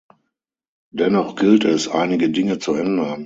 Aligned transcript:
Dennoch 0.89 1.35
gilt 1.35 1.63
es, 1.63 1.87
einige 1.87 2.31
Dinge 2.31 2.57
zu 2.57 2.73
ändern. 2.73 3.19